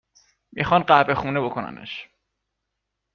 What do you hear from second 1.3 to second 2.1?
بکننش